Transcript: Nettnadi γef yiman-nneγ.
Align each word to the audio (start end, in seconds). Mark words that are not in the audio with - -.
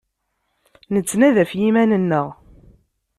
Nettnadi 0.93 1.29
γef 1.35 1.51
yiman-nneγ. 1.59 2.27